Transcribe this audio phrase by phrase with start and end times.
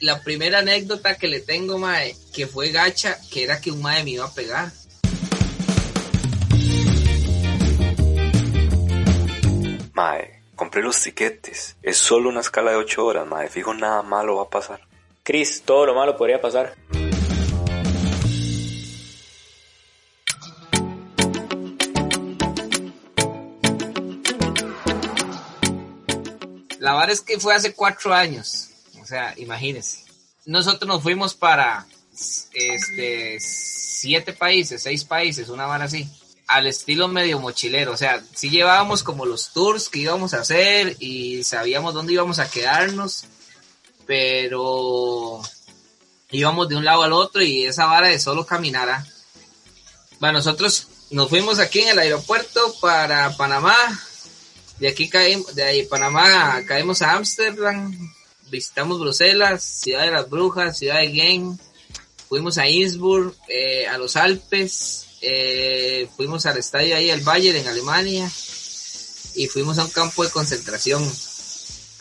[0.00, 4.02] la primera anécdota que le tengo, mae, que fue gacha, que era que un mae
[4.02, 4.72] me iba a pegar.
[9.92, 11.76] Mae, compré los tiquetes.
[11.82, 13.48] Es solo una escala de 8 horas, mae.
[13.48, 14.80] Fijo, nada malo va a pasar.
[15.22, 16.74] Chris, todo lo malo podría pasar.
[26.78, 28.69] La verdad es que fue hace cuatro años.
[29.10, 30.04] Sea, imagínense.
[30.46, 31.84] Nosotros nos fuimos para
[32.52, 36.08] este siete países, seis países, una vara así.
[36.46, 37.90] Al estilo medio mochilero.
[37.90, 42.38] O sea, sí llevábamos como los tours que íbamos a hacer y sabíamos dónde íbamos
[42.38, 43.24] a quedarnos.
[44.06, 45.42] Pero
[46.30, 48.88] íbamos de un lado al otro y esa vara de solo caminar.
[48.90, 49.04] ¿ah?
[50.20, 53.76] Bueno, nosotros nos fuimos aquí en el aeropuerto para Panamá.
[54.78, 57.92] De aquí caímos, de ahí Panamá caímos a Ámsterdam,
[58.50, 61.60] visitamos Bruselas, Ciudad de las Brujas, Ciudad de Gent,
[62.28, 67.68] fuimos a Innsbruck, eh, a los Alpes, eh, fuimos al estadio ahí, al Bayern en
[67.68, 68.30] Alemania,
[69.34, 71.02] y fuimos a un campo de concentración.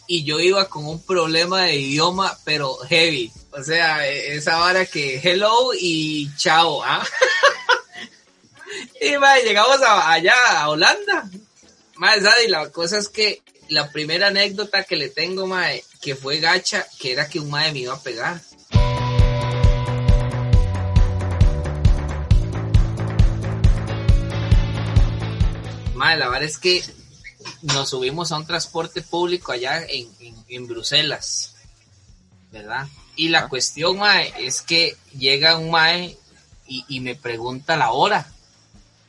[0.08, 3.32] Y yo iba con un problema de idioma, pero heavy.
[3.52, 7.06] O sea, e- esa vara que hello y chao, ¿ah?
[9.02, 11.30] y mae, llegamos a- allá a Holanda.
[12.00, 12.46] ¿sabe?
[12.46, 16.86] Y la cosa es que la primera anécdota que le tengo, mae, que fue gacha,
[17.00, 18.42] que era que un mae me iba a pegar.
[25.94, 26.84] Mae, la verdad es que
[27.62, 31.56] nos subimos a un transporte público allá en, en, en Bruselas,
[32.52, 32.88] ¿verdad?
[33.16, 36.18] Y la cuestión, mae, es que llega un mae
[36.68, 38.32] y, y me pregunta la hora.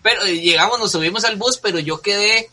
[0.02, 2.50] Pero eh, llegamos, nos subimos al bus, pero yo quedé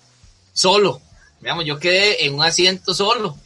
[0.54, 1.02] solo.
[1.42, 3.38] Digamos, yo quedé en un asiento solo.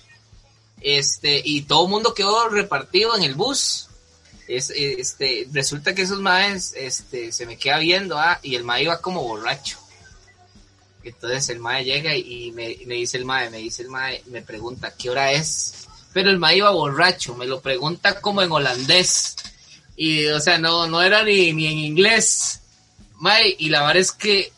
[0.81, 3.87] Este, y todo el mundo quedó repartido en el bus.
[4.47, 8.83] Es, este, resulta que esos maes, este, se me queda viendo, ah, y el mae
[8.83, 9.77] iba como borracho.
[11.03, 14.41] Entonces el mae llega y me, me dice el mae, me dice el mae, me
[14.41, 15.87] pregunta, ¿qué hora es?
[16.13, 19.35] Pero el mae iba borracho, me lo pregunta como en holandés.
[19.95, 22.59] Y, o sea, no, no era ni, ni en inglés.
[23.19, 24.51] Mae, y la verdad es que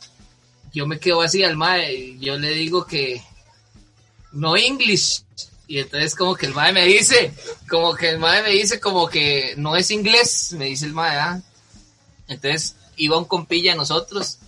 [0.74, 3.24] yo me quedo así al mae, yo le digo que
[4.32, 5.24] no English.
[5.68, 7.34] Y entonces como que el mae me dice,
[7.70, 11.18] como que el mae me dice como que no es inglés, me dice el mae,
[11.18, 11.42] ¿ah?
[12.28, 14.40] Entonces iba un compilla a nosotros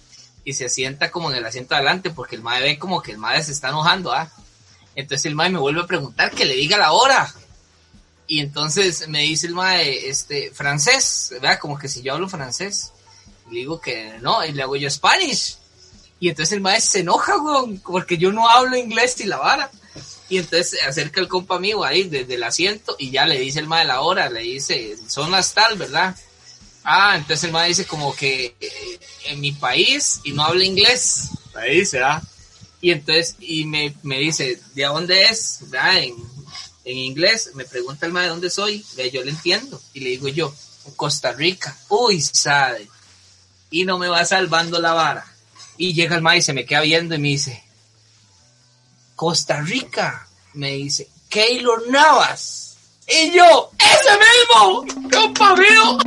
[0.43, 3.11] y se sienta como en el asiento de adelante porque el mae ve como que
[3.11, 4.31] el mae se está enojando, ¿ah?
[4.95, 7.33] Entonces el mae me vuelve a preguntar que le diga la hora.
[8.27, 11.59] Y entonces me dice el mae, este, francés, ¿verdad?
[11.59, 12.91] Como que si yo hablo francés.
[13.51, 15.57] Le digo que no, y le hago yo Spanish.
[16.19, 19.69] Y entonces el maestro se enoja, weón, porque yo no hablo inglés y la vara.
[20.29, 23.59] Y entonces se acerca el compa amigo ahí desde el asiento y ya le dice
[23.59, 26.15] el maestro la hora, le dice, son las tal, ¿verdad?
[26.83, 31.29] Ah, entonces el maestro dice como que eh, en mi país y no habla inglés.
[31.53, 32.21] Ahí dice, ah.
[32.81, 35.59] Y entonces, y me, me dice, ¿de dónde es?
[35.61, 35.97] ¿Verdad?
[35.97, 36.15] En,
[36.85, 39.81] en inglés, me pregunta el maestro de dónde soy, Ve, yo le entiendo.
[39.93, 40.53] Y le digo yo,
[40.95, 41.75] Costa Rica.
[41.89, 42.87] Uy, sabe.
[43.71, 45.34] Y no me va salvando la vara.
[45.77, 47.63] Y llega el maestro y se me queda viendo y me dice,
[49.15, 50.27] Costa Rica.
[50.53, 52.77] Me dice, Keylor Navas.
[53.07, 55.97] Y yo, ese mismo, compa mío.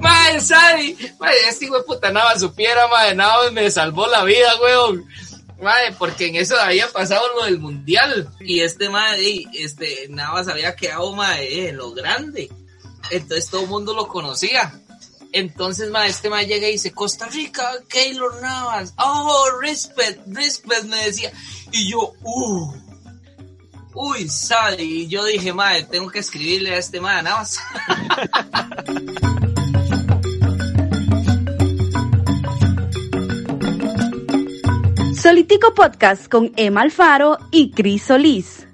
[0.00, 4.52] Mae, Sari, mae, este hijo de puta Navas supiera, mae, Navas me salvó la vida,
[4.60, 5.06] weón.
[5.62, 8.28] Mae, porque en eso había pasado lo del mundial.
[8.40, 12.50] Y este mae, ey, este, Navas había quedado, mae, en lo grande.
[13.10, 14.72] Entonces todo el mundo lo conocía.
[15.32, 18.94] Entonces, mae, este mae llega y dice, Costa Rica, Keylor Navas.
[18.96, 21.32] Oh, respect, respect, me decía.
[21.72, 22.74] Y yo, uh.
[23.94, 24.82] Uy, sale.
[24.82, 27.58] Y yo dije, mae, tengo que escribirle a este mae, Navas.
[35.20, 38.69] Solitico Podcast con Emma Alfaro y Cris Solís.